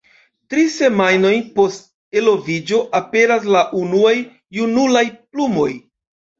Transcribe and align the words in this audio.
Tri 0.53 0.61
semajnojn 0.75 1.43
post 1.59 1.85
eloviĝo, 2.23 2.81
aperas 3.03 3.47
la 3.59 3.63
unuaj 3.85 4.17
junulaj 4.61 5.07
plumoj. 5.23 5.73